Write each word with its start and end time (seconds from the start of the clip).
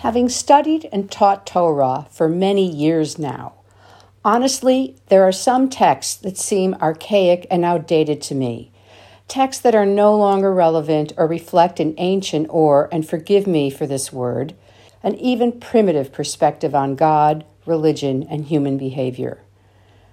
Having 0.00 0.30
studied 0.30 0.88
and 0.94 1.10
taught 1.10 1.46
Torah 1.46 2.06
for 2.10 2.26
many 2.26 2.66
years 2.66 3.18
now, 3.18 3.52
honestly, 4.24 4.96
there 5.08 5.24
are 5.24 5.32
some 5.32 5.68
texts 5.68 6.14
that 6.16 6.38
seem 6.38 6.74
archaic 6.80 7.46
and 7.50 7.66
outdated 7.66 8.22
to 8.22 8.34
me. 8.34 8.72
Texts 9.28 9.62
that 9.62 9.74
are 9.74 9.84
no 9.84 10.16
longer 10.16 10.54
relevant 10.54 11.12
or 11.18 11.26
reflect 11.26 11.80
an 11.80 11.94
ancient 11.98 12.46
or, 12.48 12.88
and 12.90 13.06
forgive 13.06 13.46
me 13.46 13.68
for 13.68 13.86
this 13.86 14.10
word, 14.10 14.54
an 15.02 15.16
even 15.16 15.60
primitive 15.60 16.12
perspective 16.12 16.74
on 16.74 16.94
God, 16.94 17.44
religion, 17.66 18.22
and 18.30 18.46
human 18.46 18.78
behavior. 18.78 19.42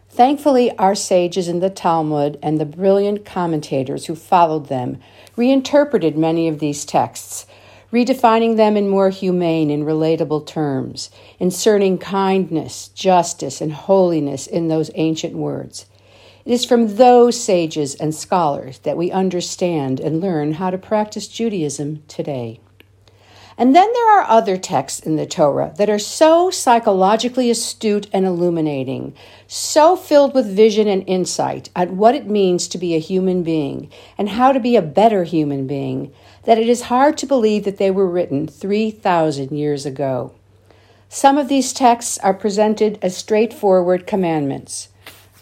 Thankfully, 0.09 0.77
our 0.77 0.95
sages 0.95 1.47
in 1.47 1.61
the 1.61 1.69
Talmud 1.69 2.37
and 2.43 2.59
the 2.59 2.65
brilliant 2.65 3.23
commentators 3.23 4.07
who 4.07 4.15
followed 4.15 4.67
them 4.67 4.99
reinterpreted 5.37 6.17
many 6.17 6.49
of 6.49 6.59
these 6.59 6.83
texts, 6.83 7.45
redefining 7.91 8.57
them 8.57 8.75
in 8.75 8.89
more 8.89 9.09
humane 9.09 9.69
and 9.69 9.83
relatable 9.83 10.45
terms, 10.45 11.09
inserting 11.39 11.97
kindness, 11.97 12.89
justice, 12.89 13.61
and 13.61 13.71
holiness 13.71 14.47
in 14.47 14.67
those 14.67 14.91
ancient 14.95 15.35
words. 15.35 15.85
It 16.45 16.53
is 16.53 16.65
from 16.65 16.95
those 16.95 17.41
sages 17.41 17.95
and 17.95 18.15
scholars 18.15 18.79
that 18.79 18.97
we 18.97 19.11
understand 19.11 19.99
and 19.99 20.21
learn 20.21 20.53
how 20.53 20.69
to 20.69 20.77
practice 20.77 21.27
Judaism 21.27 22.03
today. 22.07 22.59
And 23.59 23.75
then 23.75 23.91
there 23.91 24.19
are 24.19 24.29
other 24.29 24.55
texts 24.55 24.99
in 24.99 25.15
the 25.15 25.25
Torah 25.25 25.73
that 25.77 25.89
are 25.89 25.97
so 25.97 26.51
psychologically 26.51 27.49
astute 27.49 28.07
and 28.13 28.23
illuminating, 28.23 29.15
so 29.47 29.95
filled 29.95 30.35
with 30.35 30.55
vision 30.55 30.87
and 30.87 31.03
insight 31.07 31.71
at 31.75 31.89
what 31.89 32.13
it 32.13 32.27
means 32.27 32.67
to 32.67 32.77
be 32.77 32.93
a 32.93 32.99
human 32.99 33.41
being 33.41 33.89
and 34.15 34.29
how 34.29 34.51
to 34.51 34.59
be 34.59 34.75
a 34.75 34.81
better 34.83 35.23
human 35.23 35.65
being, 35.65 36.13
that 36.43 36.59
it 36.59 36.69
is 36.69 36.83
hard 36.83 37.17
to 37.17 37.25
believe 37.25 37.63
that 37.63 37.77
they 37.77 37.89
were 37.89 38.07
written 38.07 38.47
3,000 38.47 39.51
years 39.51 39.87
ago. 39.87 40.33
Some 41.09 41.39
of 41.39 41.47
these 41.47 41.73
texts 41.73 42.19
are 42.19 42.35
presented 42.35 42.99
as 43.01 43.17
straightforward 43.17 44.05
commandments. 44.05 44.89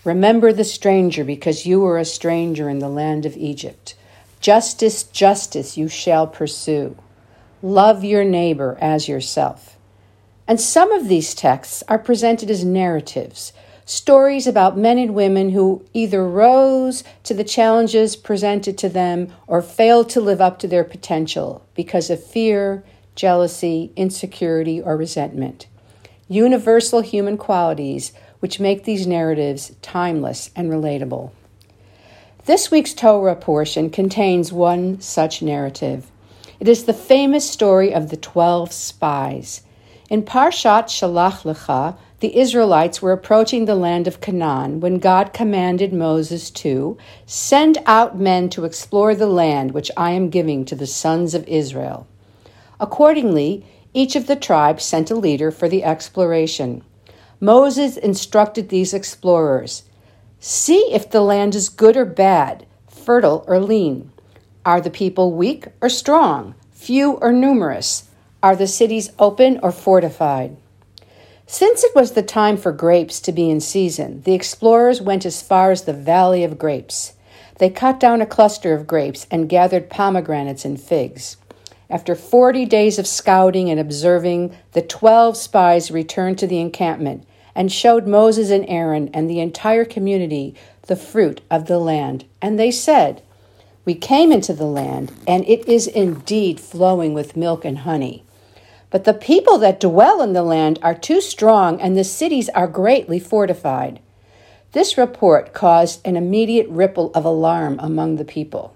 Remember 0.05 0.53
the 0.53 0.63
stranger 0.63 1.25
because 1.25 1.65
you 1.65 1.81
were 1.81 1.97
a 1.97 2.05
stranger 2.05 2.69
in 2.69 2.79
the 2.79 2.87
land 2.87 3.25
of 3.25 3.35
Egypt. 3.35 3.95
Justice, 4.39 5.03
justice 5.03 5.75
you 5.75 5.89
shall 5.89 6.27
pursue. 6.27 6.95
Love 7.65 8.03
your 8.03 8.23
neighbor 8.23 8.77
as 8.79 9.07
yourself. 9.07 9.75
And 10.47 10.61
some 10.61 10.91
of 10.91 11.07
these 11.07 11.33
texts 11.33 11.83
are 11.87 11.97
presented 11.97 12.51
as 12.51 12.63
narratives, 12.63 13.53
stories 13.85 14.45
about 14.45 14.77
men 14.77 14.99
and 14.99 15.15
women 15.15 15.49
who 15.49 15.83
either 15.91 16.29
rose 16.29 17.03
to 17.23 17.33
the 17.33 17.43
challenges 17.43 18.15
presented 18.15 18.77
to 18.77 18.87
them 18.87 19.33
or 19.47 19.63
failed 19.63 20.09
to 20.09 20.21
live 20.21 20.39
up 20.39 20.59
to 20.59 20.67
their 20.67 20.83
potential 20.83 21.65
because 21.73 22.11
of 22.11 22.23
fear, 22.23 22.83
jealousy, 23.15 23.91
insecurity, 23.95 24.79
or 24.79 24.95
resentment. 24.95 25.65
Universal 26.27 27.01
human 27.01 27.35
qualities 27.35 28.11
which 28.41 28.59
make 28.59 28.83
these 28.83 29.07
narratives 29.07 29.75
timeless 29.81 30.51
and 30.55 30.69
relatable. 30.69 31.31
This 32.45 32.69
week's 32.69 32.93
Torah 32.93 33.35
portion 33.35 33.89
contains 33.89 34.53
one 34.53 35.01
such 35.01 35.41
narrative. 35.41 36.11
It 36.59 36.67
is 36.67 36.85
the 36.85 36.93
famous 36.93 37.49
story 37.49 37.93
of 37.93 38.09
the 38.09 38.17
12 38.17 38.71
spies. 38.71 39.61
In 40.09 40.23
Parshat 40.23 40.85
Shalach 40.85 41.43
Lecha, 41.43 41.97
the 42.19 42.37
Israelites 42.37 43.01
were 43.01 43.11
approaching 43.11 43.65
the 43.65 43.75
land 43.75 44.07
of 44.07 44.21
Canaan 44.21 44.79
when 44.79 44.99
God 44.99 45.33
commanded 45.33 45.91
Moses 45.91 46.49
to 46.51 46.97
send 47.25 47.79
out 47.85 48.17
men 48.17 48.49
to 48.49 48.65
explore 48.65 49.15
the 49.15 49.27
land 49.27 49.71
which 49.71 49.91
I 49.97 50.11
am 50.11 50.29
giving 50.29 50.63
to 50.65 50.75
the 50.75 50.87
sons 50.87 51.33
of 51.33 51.47
Israel. 51.47 52.07
Accordingly, 52.79 53.65
each 53.93 54.15
of 54.15 54.27
the 54.27 54.35
tribes 54.35 54.83
sent 54.83 55.11
a 55.11 55.15
leader 55.15 55.51
for 55.51 55.67
the 55.67 55.83
exploration. 55.83 56.83
Moses 57.39 57.97
instructed 57.97 58.69
these 58.69 58.93
explorers 58.93 59.83
See 60.39 60.91
if 60.91 61.09
the 61.09 61.21
land 61.21 61.55
is 61.55 61.69
good 61.69 61.97
or 61.97 62.05
bad, 62.05 62.65
fertile 62.87 63.43
or 63.47 63.59
lean. 63.59 64.11
Are 64.65 64.81
the 64.81 64.89
people 64.89 65.31
weak 65.31 65.67
or 65.79 65.89
strong, 65.89 66.55
few 66.71 67.11
or 67.13 67.31
numerous? 67.31 68.09
Are 68.41 68.55
the 68.55 68.65
cities 68.65 69.11
open 69.19 69.59
or 69.61 69.71
fortified? 69.71 70.57
Since 71.45 71.83
it 71.83 71.93
was 71.93 72.13
the 72.13 72.23
time 72.23 72.57
for 72.57 72.71
grapes 72.71 73.19
to 73.21 73.31
be 73.31 73.51
in 73.51 73.61
season, 73.61 74.23
the 74.23 74.33
explorers 74.33 74.99
went 74.99 75.23
as 75.23 75.43
far 75.43 75.69
as 75.69 75.83
the 75.83 75.93
Valley 75.93 76.43
of 76.43 76.57
Grapes. 76.57 77.13
They 77.59 77.69
cut 77.69 77.99
down 77.99 78.21
a 78.21 78.25
cluster 78.25 78.73
of 78.73 78.87
grapes 78.87 79.27
and 79.29 79.47
gathered 79.47 79.87
pomegranates 79.87 80.65
and 80.65 80.81
figs. 80.81 81.37
After 81.87 82.15
40 82.15 82.65
days 82.65 82.97
of 82.97 83.05
scouting 83.05 83.69
and 83.69 83.79
observing, 83.79 84.57
the 84.71 84.81
12 84.81 85.37
spies 85.37 85.91
returned 85.91 86.39
to 86.39 86.47
the 86.47 86.59
encampment 86.59 87.23
and 87.53 87.71
showed 87.71 88.07
Moses 88.07 88.49
and 88.49 88.65
Aaron 88.67 89.11
and 89.13 89.29
the 89.29 89.39
entire 89.39 89.85
community 89.85 90.55
the 90.87 90.95
fruit 90.95 91.41
of 91.51 91.67
the 91.67 91.77
land. 91.77 92.25
And 92.41 92.59
they 92.59 92.71
said, 92.71 93.21
we 93.85 93.93
came 93.93 94.31
into 94.31 94.53
the 94.53 94.65
land, 94.65 95.11
and 95.27 95.47
it 95.47 95.67
is 95.69 95.87
indeed 95.87 96.59
flowing 96.59 97.13
with 97.13 97.37
milk 97.37 97.63
and 97.63 97.79
honey. 97.79 98.23
But 98.89 99.03
the 99.03 99.13
people 99.13 99.57
that 99.59 99.79
dwell 99.79 100.21
in 100.21 100.33
the 100.33 100.43
land 100.43 100.79
are 100.81 100.95
too 100.95 101.21
strong, 101.21 101.79
and 101.79 101.95
the 101.95 102.03
cities 102.03 102.49
are 102.49 102.67
greatly 102.67 103.19
fortified. 103.19 103.99
This 104.71 104.97
report 104.97 105.53
caused 105.53 106.05
an 106.05 106.17
immediate 106.17 106.67
ripple 106.67 107.11
of 107.13 107.23
alarm 107.25 107.79
among 107.79 108.15
the 108.15 108.25
people. 108.25 108.75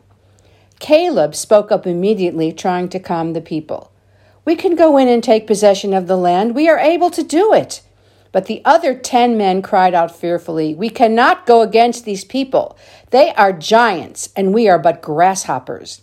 Caleb 0.80 1.36
spoke 1.36 1.72
up 1.72 1.88
immediately, 1.88 2.54
trying 2.54 2.88
to 2.90 3.00
calm 3.00 3.34
the 3.34 3.42
people. 3.42 3.92
We 4.46 4.56
can 4.56 4.76
go 4.76 4.98
in 4.98 5.08
and 5.08 5.24
take 5.24 5.46
possession 5.46 5.94
of 5.94 6.08
the 6.08 6.18
land. 6.18 6.56
We 6.56 6.70
are 6.70 6.80
able 6.80 7.10
to 7.12 7.24
do 7.24 7.54
it. 7.54 7.82
But 8.32 8.46
the 8.46 8.62
other 8.64 8.94
ten 8.94 9.38
men 9.38 9.62
cried 9.62 9.94
out 9.94 10.16
fearfully, 10.16 10.76
We 10.76 10.90
cannot 10.90 11.46
go 11.46 11.62
against 11.62 12.06
these 12.06 12.24
people. 12.24 12.78
They 13.10 13.34
are 13.34 13.52
giants, 13.52 14.30
and 14.36 14.54
we 14.54 14.70
are 14.70 14.80
but 14.80 15.02
grasshoppers. 15.02 16.02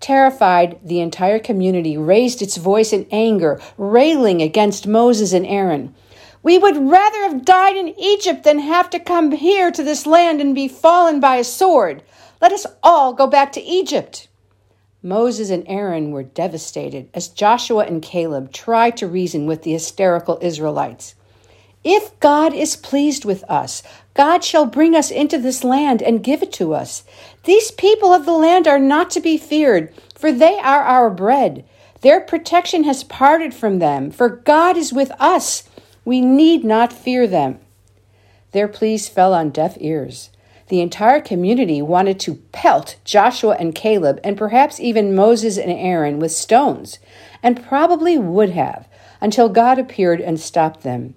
Terrified, 0.00 0.78
the 0.82 1.00
entire 1.00 1.38
community 1.38 1.98
raised 1.98 2.40
its 2.40 2.56
voice 2.56 2.92
in 2.92 3.06
anger, 3.10 3.60
railing 3.76 4.40
against 4.40 4.86
Moses 4.86 5.34
and 5.34 5.44
Aaron. 5.44 5.94
We 6.42 6.56
would 6.56 6.76
rather 6.76 7.18
have 7.24 7.44
died 7.44 7.76
in 7.76 8.00
Egypt 8.00 8.44
than 8.44 8.60
have 8.60 8.88
to 8.90 8.98
come 8.98 9.32
here 9.32 9.70
to 9.70 9.82
this 9.82 10.06
land 10.06 10.40
and 10.40 10.54
be 10.54 10.68
fallen 10.68 11.20
by 11.20 11.36
a 11.36 11.44
sword. 11.44 12.02
Let 12.40 12.52
us 12.52 12.66
all 12.82 13.12
go 13.12 13.26
back 13.26 13.52
to 13.52 13.62
Egypt. 13.62 14.28
Moses 15.02 15.50
and 15.50 15.64
Aaron 15.66 16.12
were 16.12 16.22
devastated 16.22 17.10
as 17.12 17.28
Joshua 17.28 17.84
and 17.84 18.02
Caleb 18.02 18.52
tried 18.52 18.96
to 18.98 19.06
reason 19.06 19.46
with 19.46 19.62
the 19.62 19.72
hysterical 19.72 20.38
Israelites. 20.40 21.14
If 21.82 22.18
God 22.20 22.52
is 22.52 22.76
pleased 22.76 23.24
with 23.24 23.42
us, 23.48 23.82
God 24.12 24.44
shall 24.44 24.66
bring 24.66 24.94
us 24.94 25.10
into 25.10 25.38
this 25.38 25.64
land 25.64 26.02
and 26.02 26.22
give 26.22 26.42
it 26.42 26.52
to 26.54 26.74
us. 26.74 27.04
These 27.44 27.70
people 27.70 28.12
of 28.12 28.26
the 28.26 28.32
land 28.32 28.68
are 28.68 28.78
not 28.78 29.10
to 29.12 29.20
be 29.20 29.38
feared, 29.38 29.92
for 30.14 30.30
they 30.30 30.58
are 30.58 30.82
our 30.82 31.08
bread. 31.08 31.64
Their 32.02 32.20
protection 32.20 32.84
has 32.84 33.02
parted 33.02 33.54
from 33.54 33.78
them, 33.78 34.10
for 34.10 34.28
God 34.28 34.76
is 34.76 34.92
with 34.92 35.10
us. 35.18 35.64
We 36.04 36.20
need 36.20 36.64
not 36.64 36.92
fear 36.92 37.26
them. 37.26 37.60
Their 38.52 38.68
pleas 38.68 39.08
fell 39.08 39.32
on 39.32 39.50
deaf 39.50 39.76
ears. 39.80 40.30
The 40.68 40.80
entire 40.80 41.20
community 41.20 41.80
wanted 41.80 42.20
to 42.20 42.36
pelt 42.52 42.96
Joshua 43.04 43.56
and 43.58 43.74
Caleb, 43.74 44.20
and 44.22 44.36
perhaps 44.36 44.78
even 44.80 45.14
Moses 45.14 45.56
and 45.56 45.70
Aaron, 45.72 46.18
with 46.18 46.32
stones, 46.32 46.98
and 47.42 47.64
probably 47.66 48.18
would 48.18 48.50
have, 48.50 48.86
until 49.20 49.48
God 49.48 49.78
appeared 49.78 50.20
and 50.20 50.38
stopped 50.38 50.82
them. 50.82 51.14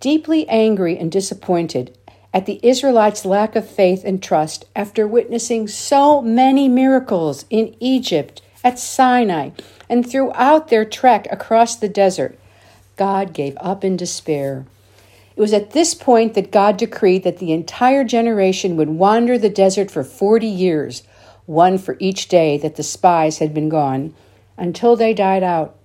Deeply 0.00 0.48
angry 0.48 0.98
and 0.98 1.10
disappointed 1.10 1.96
at 2.34 2.44
the 2.44 2.60
Israelites' 2.62 3.24
lack 3.24 3.56
of 3.56 3.68
faith 3.68 4.02
and 4.04 4.22
trust 4.22 4.66
after 4.76 5.06
witnessing 5.06 5.66
so 5.66 6.20
many 6.20 6.68
miracles 6.68 7.46
in 7.48 7.74
Egypt, 7.80 8.42
at 8.62 8.78
Sinai, 8.78 9.50
and 9.88 10.04
throughout 10.04 10.68
their 10.68 10.84
trek 10.84 11.28
across 11.30 11.76
the 11.76 11.88
desert, 11.88 12.38
God 12.96 13.32
gave 13.32 13.56
up 13.60 13.84
in 13.84 13.96
despair. 13.96 14.66
It 15.36 15.40
was 15.40 15.52
at 15.52 15.70
this 15.70 15.94
point 15.94 16.34
that 16.34 16.50
God 16.50 16.76
decreed 16.76 17.22
that 17.22 17.38
the 17.38 17.52
entire 17.52 18.04
generation 18.04 18.76
would 18.76 18.88
wander 18.88 19.38
the 19.38 19.48
desert 19.48 19.90
for 19.90 20.02
40 20.02 20.46
years, 20.46 21.04
one 21.46 21.78
for 21.78 21.96
each 22.00 22.26
day 22.26 22.58
that 22.58 22.76
the 22.76 22.82
spies 22.82 23.38
had 23.38 23.54
been 23.54 23.68
gone, 23.68 24.14
until 24.56 24.96
they 24.96 25.14
died 25.14 25.44
out 25.44 25.75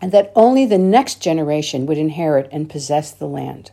and 0.00 0.12
that 0.12 0.32
only 0.34 0.66
the 0.66 0.78
next 0.78 1.20
generation 1.20 1.86
would 1.86 1.98
inherit 1.98 2.48
and 2.50 2.70
possess 2.70 3.10
the 3.10 3.26
land. 3.26 3.70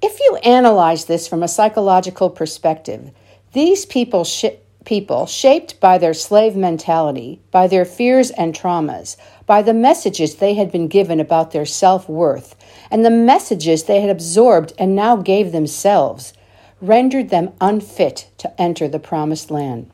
If 0.00 0.20
you 0.20 0.36
analyze 0.44 1.06
this 1.06 1.26
from 1.26 1.42
a 1.42 1.48
psychological 1.48 2.30
perspective, 2.30 3.10
these 3.52 3.84
people, 3.84 4.24
sh- 4.24 4.46
people, 4.84 5.26
shaped 5.26 5.80
by 5.80 5.98
their 5.98 6.14
slave 6.14 6.54
mentality, 6.54 7.40
by 7.50 7.66
their 7.66 7.84
fears 7.84 8.30
and 8.30 8.54
traumas, 8.54 9.16
by 9.46 9.62
the 9.62 9.74
messages 9.74 10.36
they 10.36 10.54
had 10.54 10.70
been 10.70 10.86
given 10.86 11.18
about 11.18 11.50
their 11.50 11.66
self 11.66 12.08
worth, 12.08 12.54
and 12.90 13.04
the 13.04 13.10
messages 13.10 13.84
they 13.84 14.00
had 14.00 14.10
absorbed 14.10 14.72
and 14.78 14.94
now 14.94 15.16
gave 15.16 15.50
themselves, 15.50 16.32
rendered 16.80 17.30
them 17.30 17.50
unfit 17.60 18.30
to 18.38 18.60
enter 18.60 18.86
the 18.86 19.00
promised 19.00 19.50
land. 19.50 19.90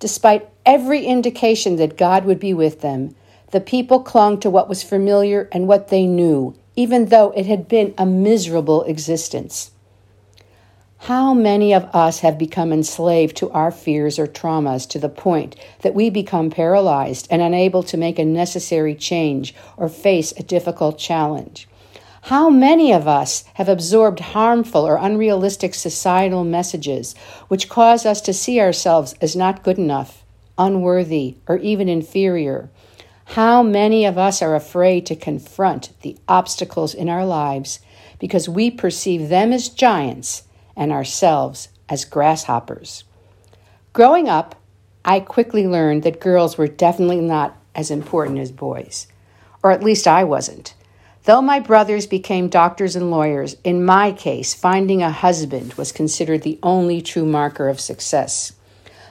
Despite 0.00 0.48
every 0.64 1.06
indication 1.06 1.76
that 1.76 1.96
God 1.96 2.24
would 2.24 2.40
be 2.40 2.52
with 2.52 2.80
them, 2.80 3.14
The 3.56 3.62
people 3.62 4.00
clung 4.00 4.38
to 4.40 4.50
what 4.50 4.68
was 4.68 4.82
familiar 4.82 5.48
and 5.50 5.66
what 5.66 5.88
they 5.88 6.04
knew, 6.04 6.54
even 6.76 7.06
though 7.06 7.30
it 7.30 7.46
had 7.46 7.68
been 7.68 7.94
a 7.96 8.04
miserable 8.04 8.82
existence. 8.82 9.70
How 10.98 11.32
many 11.32 11.72
of 11.72 11.84
us 11.94 12.18
have 12.18 12.36
become 12.36 12.70
enslaved 12.70 13.34
to 13.38 13.50
our 13.52 13.70
fears 13.70 14.18
or 14.18 14.26
traumas 14.26 14.86
to 14.90 14.98
the 14.98 15.08
point 15.08 15.56
that 15.80 15.94
we 15.94 16.10
become 16.10 16.50
paralyzed 16.50 17.28
and 17.30 17.40
unable 17.40 17.82
to 17.84 17.96
make 17.96 18.18
a 18.18 18.26
necessary 18.26 18.94
change 18.94 19.54
or 19.78 19.88
face 19.88 20.34
a 20.36 20.42
difficult 20.42 20.98
challenge? 20.98 21.66
How 22.24 22.50
many 22.50 22.92
of 22.92 23.08
us 23.08 23.44
have 23.54 23.70
absorbed 23.70 24.20
harmful 24.20 24.86
or 24.86 24.96
unrealistic 24.96 25.74
societal 25.74 26.44
messages 26.44 27.14
which 27.48 27.70
cause 27.70 28.04
us 28.04 28.20
to 28.20 28.34
see 28.34 28.60
ourselves 28.60 29.14
as 29.22 29.34
not 29.34 29.62
good 29.62 29.78
enough, 29.78 30.26
unworthy, 30.58 31.38
or 31.48 31.56
even 31.56 31.88
inferior? 31.88 32.68
How 33.30 33.62
many 33.62 34.06
of 34.06 34.16
us 34.16 34.40
are 34.40 34.54
afraid 34.54 35.04
to 35.06 35.16
confront 35.16 35.90
the 36.00 36.16
obstacles 36.26 36.94
in 36.94 37.08
our 37.08 37.26
lives 37.26 37.80
because 38.18 38.48
we 38.48 38.70
perceive 38.70 39.28
them 39.28 39.52
as 39.52 39.68
giants 39.68 40.44
and 40.74 40.90
ourselves 40.90 41.68
as 41.88 42.06
grasshoppers? 42.06 43.04
Growing 43.92 44.28
up, 44.28 44.54
I 45.04 45.20
quickly 45.20 45.66
learned 45.66 46.02
that 46.04 46.20
girls 46.20 46.56
were 46.56 46.68
definitely 46.68 47.20
not 47.20 47.56
as 47.74 47.90
important 47.90 48.38
as 48.38 48.52
boys, 48.52 49.06
or 49.62 49.70
at 49.70 49.82
least 49.82 50.06
I 50.06 50.24
wasn't. 50.24 50.74
Though 51.24 51.42
my 51.42 51.60
brothers 51.60 52.06
became 52.06 52.48
doctors 52.48 52.96
and 52.96 53.10
lawyers, 53.10 53.56
in 53.64 53.84
my 53.84 54.12
case, 54.12 54.54
finding 54.54 55.02
a 55.02 55.10
husband 55.10 55.74
was 55.74 55.92
considered 55.92 56.42
the 56.42 56.60
only 56.62 57.02
true 57.02 57.26
marker 57.26 57.68
of 57.68 57.80
success. 57.80 58.52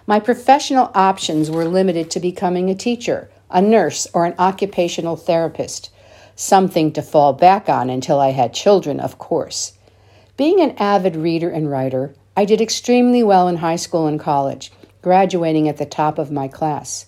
My 0.08 0.20
professional 0.20 0.90
options 0.96 1.52
were 1.52 1.66
limited 1.66 2.10
to 2.12 2.20
becoming 2.20 2.70
a 2.70 2.76
teacher, 2.76 3.30
a 3.56 3.62
nurse, 3.62 4.06
or 4.14 4.26
an 4.26 4.36
occupational 4.38 5.16
therapist, 5.16 5.90
something 6.36 6.92
to 6.92 7.02
fall 7.02 7.32
back 7.32 7.70
on 7.70 7.90
until 7.90 8.20
I 8.20 8.32
had 8.32 8.54
children, 8.54 9.00
of 9.00 9.18
course. 9.18 9.72
Being 10.36 10.60
an 10.60 10.76
avid 10.78 11.16
reader 11.16 11.50
and 11.50 11.72
writer, 11.72 12.14
I 12.36 12.44
did 12.44 12.60
extremely 12.60 13.24
well 13.24 13.48
in 13.48 13.56
high 13.56 13.78
school 13.78 14.08
and 14.08 14.20
college, 14.20 14.74
graduating 15.02 15.70
at 15.70 15.78
the 15.78 15.86
top 15.86 16.20
of 16.20 16.30
my 16.30 16.50
class. 16.50 17.06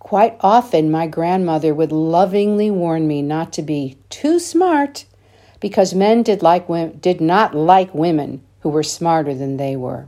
Quite 0.00 0.36
often, 0.40 0.90
my 0.90 1.06
grandmother 1.06 1.72
would 1.72 1.92
lovingly 1.92 2.72
warn 2.72 3.06
me 3.06 3.22
not 3.22 3.52
to 3.52 3.62
be 3.62 3.96
too 4.10 4.40
smart 4.40 5.04
because 5.60 5.94
men 5.94 6.24
did, 6.24 6.42
like, 6.42 6.66
did 7.00 7.20
not 7.20 7.54
like 7.54 7.94
women 7.94 8.42
who 8.62 8.68
were 8.68 8.82
smarter 8.82 9.32
than 9.32 9.58
they 9.58 9.76
were. 9.76 10.06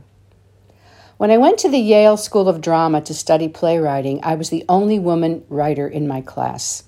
When 1.17 1.31
I 1.31 1.37
went 1.39 1.57
to 1.59 1.69
the 1.69 1.79
Yale 1.79 2.15
School 2.15 2.47
of 2.47 2.61
Drama 2.61 3.01
to 3.01 3.11
study 3.11 3.47
playwriting, 3.47 4.19
I 4.21 4.35
was 4.35 4.51
the 4.51 4.63
only 4.69 4.99
woman 4.99 5.43
writer 5.49 5.87
in 5.87 6.07
my 6.07 6.21
class. 6.21 6.83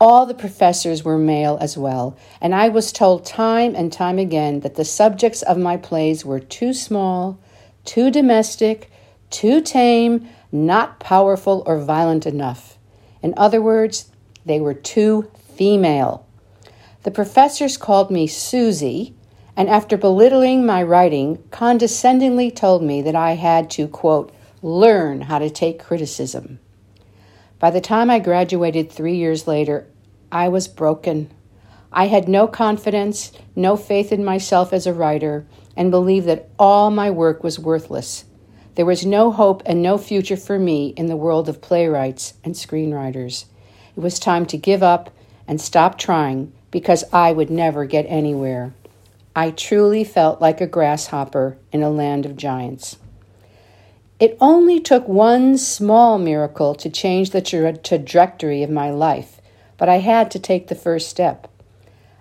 All 0.00 0.26
the 0.26 0.34
professors 0.34 1.04
were 1.04 1.16
male 1.16 1.56
as 1.60 1.78
well, 1.78 2.16
and 2.40 2.52
I 2.52 2.68
was 2.68 2.90
told 2.90 3.24
time 3.24 3.76
and 3.76 3.92
time 3.92 4.18
again 4.18 4.60
that 4.60 4.74
the 4.74 4.84
subjects 4.84 5.42
of 5.42 5.56
my 5.56 5.76
plays 5.76 6.24
were 6.24 6.40
too 6.40 6.72
small, 6.72 7.38
too 7.84 8.10
domestic, 8.10 8.90
too 9.30 9.60
tame, 9.60 10.28
not 10.50 10.98
powerful 10.98 11.62
or 11.64 11.78
violent 11.78 12.26
enough. 12.26 12.76
In 13.22 13.34
other 13.36 13.62
words, 13.62 14.10
they 14.44 14.58
were 14.58 14.74
too 14.74 15.30
female. 15.54 16.26
The 17.04 17.12
professors 17.12 17.76
called 17.76 18.10
me 18.10 18.26
Susie, 18.26 19.14
and 19.60 19.68
after 19.68 19.98
belittling 19.98 20.64
my 20.64 20.82
writing, 20.82 21.36
condescendingly 21.50 22.50
told 22.50 22.82
me 22.82 23.02
that 23.02 23.14
I 23.14 23.32
had 23.32 23.68
to, 23.72 23.86
quote, 23.86 24.32
learn 24.62 25.20
how 25.20 25.38
to 25.38 25.50
take 25.50 25.78
criticism. 25.78 26.58
By 27.58 27.70
the 27.70 27.82
time 27.82 28.08
I 28.08 28.20
graduated 28.20 28.90
three 28.90 29.16
years 29.16 29.46
later, 29.46 29.86
I 30.32 30.48
was 30.48 30.66
broken. 30.66 31.30
I 31.92 32.06
had 32.06 32.26
no 32.26 32.46
confidence, 32.46 33.32
no 33.54 33.76
faith 33.76 34.12
in 34.12 34.24
myself 34.24 34.72
as 34.72 34.86
a 34.86 34.94
writer, 34.94 35.44
and 35.76 35.90
believed 35.90 36.26
that 36.28 36.48
all 36.58 36.90
my 36.90 37.10
work 37.10 37.44
was 37.44 37.58
worthless 37.58 38.24
there 38.76 38.86
was 38.86 39.04
no 39.04 39.30
hope 39.30 39.62
and 39.66 39.82
no 39.82 39.98
future 39.98 40.38
for 40.38 40.58
me 40.58 40.94
in 40.96 41.04
the 41.04 41.16
world 41.16 41.50
of 41.50 41.60
playwrights 41.60 42.32
and 42.42 42.54
screenwriters. 42.54 43.44
It 43.94 44.00
was 44.00 44.18
time 44.18 44.46
to 44.46 44.56
give 44.56 44.82
up 44.82 45.10
and 45.46 45.60
stop 45.60 45.98
trying 45.98 46.52
because 46.70 47.04
I 47.12 47.32
would 47.32 47.50
never 47.50 47.84
get 47.84 48.06
anywhere. 48.08 48.72
I 49.40 49.52
truly 49.52 50.04
felt 50.04 50.42
like 50.42 50.60
a 50.60 50.66
grasshopper 50.66 51.56
in 51.72 51.82
a 51.82 51.88
land 51.88 52.26
of 52.26 52.36
giants. 52.36 52.98
It 54.18 54.36
only 54.38 54.80
took 54.80 55.08
one 55.08 55.56
small 55.56 56.18
miracle 56.18 56.74
to 56.74 56.90
change 56.90 57.30
the 57.30 57.40
tra- 57.40 57.78
trajectory 57.78 58.62
of 58.62 58.68
my 58.68 58.90
life, 58.90 59.40
but 59.78 59.88
I 59.88 60.00
had 60.00 60.30
to 60.32 60.38
take 60.38 60.68
the 60.68 60.74
first 60.74 61.08
step. 61.08 61.50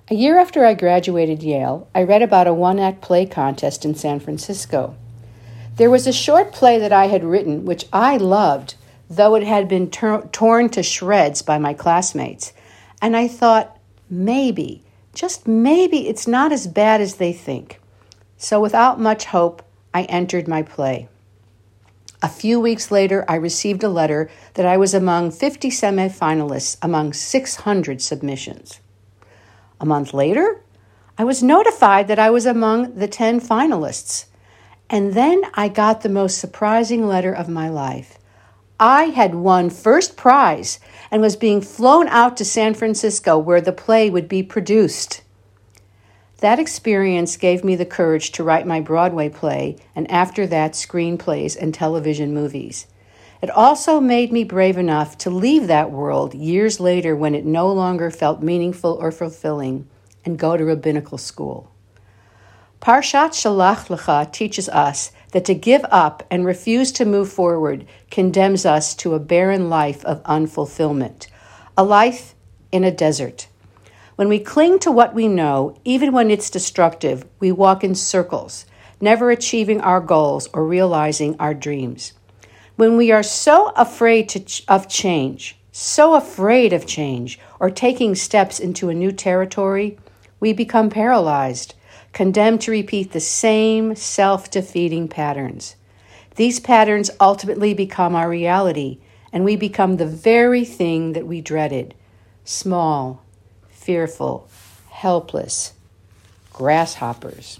A 0.09 0.15
year 0.15 0.37
after 0.37 0.63
I 0.63 0.73
graduated 0.75 1.43
Yale, 1.43 1.89
I 1.93 2.03
read 2.03 2.21
about 2.21 2.47
a 2.47 2.53
one 2.53 2.79
act 2.79 3.01
play 3.01 3.25
contest 3.25 3.83
in 3.83 3.95
San 3.95 4.21
Francisco. 4.21 4.95
There 5.75 5.89
was 5.89 6.07
a 6.07 6.13
short 6.13 6.53
play 6.53 6.79
that 6.79 6.93
I 6.93 7.07
had 7.07 7.25
written, 7.25 7.65
which 7.65 7.85
I 7.91 8.15
loved, 8.15 8.75
though 9.09 9.35
it 9.35 9.43
had 9.43 9.67
been 9.67 9.91
torn 9.91 10.69
to 10.69 10.83
shreds 10.83 11.41
by 11.41 11.57
my 11.57 11.73
classmates. 11.73 12.53
And 13.01 13.17
I 13.17 13.27
thought, 13.27 13.77
maybe, 14.09 14.85
just 15.19 15.49
maybe, 15.49 16.07
it's 16.07 16.27
not 16.27 16.53
as 16.53 16.65
bad 16.65 17.01
as 17.01 17.15
they 17.15 17.33
think. 17.33 17.81
So, 18.37 18.61
without 18.61 19.01
much 19.01 19.25
hope, 19.25 19.61
I 19.93 20.03
entered 20.03 20.47
my 20.47 20.61
play. 20.61 21.09
A 22.21 22.29
few 22.29 22.57
weeks 22.57 22.89
later, 22.89 23.25
I 23.27 23.35
received 23.35 23.83
a 23.83 23.89
letter 23.89 24.29
that 24.53 24.65
I 24.65 24.77
was 24.77 24.93
among 24.93 25.31
50 25.31 25.71
semifinalists 25.71 26.77
among 26.81 27.11
600 27.11 28.01
submissions. 28.01 28.79
A 29.81 29.85
month 29.85 30.13
later, 30.13 30.61
I 31.17 31.25
was 31.25 31.43
notified 31.43 32.07
that 32.07 32.19
I 32.19 32.29
was 32.29 32.45
among 32.45 32.95
the 32.95 33.07
10 33.09 33.41
finalists. 33.41 34.25
And 34.89 35.15
then 35.15 35.41
I 35.53 35.67
got 35.67 35.99
the 35.99 36.07
most 36.07 36.37
surprising 36.37 37.05
letter 37.05 37.33
of 37.33 37.49
my 37.49 37.67
life. 37.67 38.18
I 38.79 39.05
had 39.05 39.35
won 39.35 39.69
first 39.69 40.15
prize 40.15 40.79
and 41.11 41.21
was 41.21 41.35
being 41.35 41.59
flown 41.59 42.07
out 42.07 42.37
to 42.37 42.45
San 42.45 42.73
Francisco 42.73 43.37
where 43.37 43.59
the 43.59 43.73
play 43.73 44.09
would 44.09 44.29
be 44.29 44.41
produced. 44.41 45.21
That 46.37 46.59
experience 46.59 47.35
gave 47.35 47.65
me 47.65 47.75
the 47.75 47.85
courage 47.85 48.31
to 48.31 48.43
write 48.43 48.65
my 48.65 48.79
Broadway 48.79 49.27
play 49.27 49.75
and 49.93 50.09
after 50.09 50.47
that, 50.47 50.73
screenplays 50.73 51.57
and 51.59 51.73
television 51.73 52.33
movies. 52.33 52.87
It 53.41 53.49
also 53.49 53.99
made 53.99 54.31
me 54.31 54.45
brave 54.45 54.77
enough 54.77 55.17
to 55.19 55.29
leave 55.29 55.67
that 55.67 55.91
world 55.91 56.33
years 56.33 56.79
later 56.79 57.15
when 57.15 57.35
it 57.35 57.45
no 57.45 57.71
longer 57.71 58.09
felt 58.09 58.41
meaningful 58.41 58.97
or 59.01 59.11
fulfilling 59.11 59.87
and 60.23 60.39
go 60.39 60.55
to 60.55 60.63
rabbinical 60.63 61.17
school. 61.17 61.71
Parshat 62.81 63.31
Shalach 63.31 63.87
Lecha 63.87 64.31
teaches 64.31 64.69
us 64.69 65.11
that 65.31 65.45
to 65.45 65.53
give 65.53 65.85
up 65.91 66.23
and 66.31 66.45
refuse 66.45 66.91
to 66.93 67.05
move 67.05 67.31
forward 67.31 67.85
condemns 68.09 68.65
us 68.65 68.95
to 68.95 69.13
a 69.13 69.19
barren 69.19 69.69
life 69.69 70.03
of 70.05 70.23
unfulfillment, 70.23 71.27
a 71.77 71.83
life 71.83 72.35
in 72.71 72.83
a 72.83 72.91
desert. 72.91 73.47
When 74.15 74.27
we 74.27 74.39
cling 74.39 74.79
to 74.79 74.91
what 74.91 75.13
we 75.13 75.27
know, 75.27 75.77
even 75.85 76.11
when 76.11 76.29
it's 76.29 76.49
destructive, 76.49 77.25
we 77.39 77.51
walk 77.51 77.83
in 77.83 77.95
circles, 77.95 78.65
never 78.99 79.31
achieving 79.31 79.79
our 79.81 80.01
goals 80.01 80.49
or 80.53 80.65
realizing 80.65 81.35
our 81.39 81.53
dreams. 81.53 82.13
When 82.75 82.97
we 82.97 83.11
are 83.11 83.23
so 83.23 83.71
afraid 83.77 84.29
to, 84.29 84.63
of 84.67 84.89
change, 84.89 85.57
so 85.71 86.15
afraid 86.15 86.73
of 86.73 86.85
change, 86.85 87.39
or 87.59 87.69
taking 87.69 88.15
steps 88.15 88.59
into 88.59 88.89
a 88.89 88.93
new 88.93 89.11
territory, 89.11 89.97
we 90.39 90.51
become 90.53 90.89
paralyzed 90.89 91.75
condemned 92.13 92.61
to 92.61 92.71
repeat 92.71 93.11
the 93.11 93.19
same 93.19 93.95
self 93.95 94.49
defeating 94.49 95.07
patterns. 95.07 95.75
These 96.35 96.59
patterns 96.59 97.11
ultimately 97.19 97.73
become 97.73 98.15
our 98.15 98.29
reality, 98.29 98.99
and 99.33 99.43
we 99.43 99.55
become 99.55 99.97
the 99.97 100.05
very 100.05 100.65
thing 100.65 101.13
that 101.13 101.27
we 101.27 101.41
dreaded 101.41 101.93
small, 102.45 103.23
fearful, 103.69 104.47
helpless, 104.89 105.73
grasshoppers. 106.51 107.59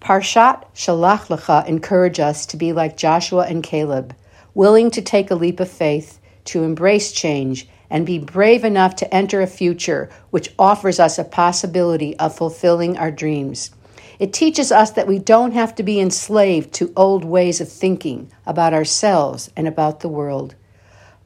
Parshat 0.00 0.64
Shalach 0.74 1.28
Lecha 1.28 1.66
encourage 1.66 2.20
us 2.20 2.44
to 2.46 2.56
be 2.56 2.72
like 2.72 2.96
Joshua 2.96 3.46
and 3.46 3.62
Caleb, 3.62 4.14
willing 4.54 4.90
to 4.90 5.00
take 5.00 5.30
a 5.30 5.34
leap 5.34 5.60
of 5.60 5.70
faith, 5.70 6.20
to 6.44 6.62
embrace 6.62 7.10
change, 7.10 7.66
and 7.90 8.06
be 8.06 8.18
brave 8.18 8.64
enough 8.64 8.96
to 8.96 9.14
enter 9.14 9.40
a 9.40 9.46
future 9.46 10.10
which 10.30 10.52
offers 10.58 10.98
us 10.98 11.18
a 11.18 11.24
possibility 11.24 12.16
of 12.18 12.36
fulfilling 12.36 12.96
our 12.96 13.10
dreams. 13.10 13.70
It 14.18 14.32
teaches 14.32 14.70
us 14.70 14.90
that 14.92 15.08
we 15.08 15.18
don't 15.18 15.52
have 15.52 15.74
to 15.76 15.82
be 15.82 16.00
enslaved 16.00 16.72
to 16.74 16.92
old 16.96 17.24
ways 17.24 17.60
of 17.60 17.70
thinking 17.70 18.30
about 18.46 18.72
ourselves 18.72 19.50
and 19.56 19.66
about 19.66 20.00
the 20.00 20.08
world. 20.08 20.54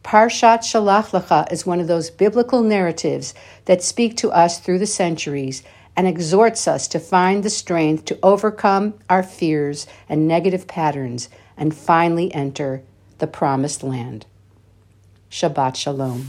Parshat 0.03 0.61
Shalach 0.61 1.11
Lecha 1.11 1.53
is 1.53 1.67
one 1.67 1.81
of 1.81 1.87
those 1.87 2.11
biblical 2.11 2.63
narratives 2.63 3.35
that 3.67 3.83
speak 3.83 4.17
to 4.17 4.31
us 4.31 4.59
through 4.59 4.79
the 4.79 4.87
centuries 4.87 5.63
and 5.97 6.07
exhorts 6.07 6.67
us 6.67 6.89
to 6.89 6.99
find 6.99 7.43
the 7.43 7.51
strength 7.51 8.05
to 8.07 8.19
overcome 8.23 8.95
our 9.11 9.23
fears 9.23 9.87
and 10.09 10.29
negative 10.29 10.67
patterns 10.67 11.29
and 11.57 11.77
finally 11.77 12.33
enter 12.33 12.83
the 13.19 13.27
promised 13.27 13.83
land. 13.83 14.25
Shabbat 15.31 15.77
Shalom. 15.77 16.29